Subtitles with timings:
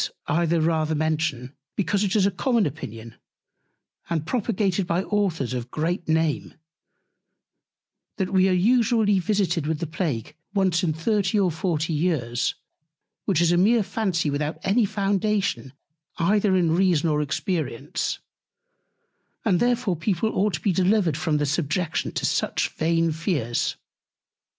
[0.01, 3.17] This I the rather mention, because it is a common Opinion,
[4.09, 6.55] and propagated by Authors of great Name,
[8.17, 12.55] that we are usually visited with the Plague once in 30 or 40 Years;
[13.25, 15.71] which is a mere Fancy without any Foundation
[16.17, 18.17] either in Reason or Experience:
[19.45, 23.75] and therefore People ought to be delivered from the Subjection to such vain Fears.